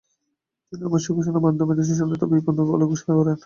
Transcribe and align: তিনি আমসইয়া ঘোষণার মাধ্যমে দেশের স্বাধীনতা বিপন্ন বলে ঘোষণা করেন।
তিনি 0.67 0.83
আমসইয়া 0.87 1.15
ঘোষণার 1.17 1.45
মাধ্যমে 1.45 1.73
দেশের 1.79 1.97
স্বাধীনতা 1.97 2.25
বিপন্ন 2.31 2.59
বলে 2.69 2.85
ঘোষণা 2.91 3.13
করেন। 3.17 3.35